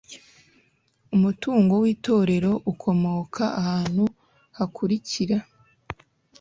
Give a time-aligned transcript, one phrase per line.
[1.15, 4.05] umutungo w'itorero ukomoka ahantu
[4.57, 5.37] hakurikira